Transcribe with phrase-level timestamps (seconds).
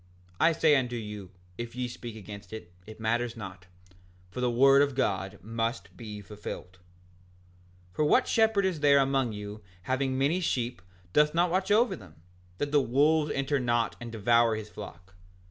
[0.39, 1.29] I say unto you,
[1.59, 3.67] if ye speak against it, it matters not,
[4.31, 6.79] for the word of God must be fulfilled.
[7.91, 10.81] 5:59 For what shepherd is there among you having many sheep
[11.13, 12.15] doth not watch over them,
[12.57, 15.13] that the wolves enter not and devour his flock?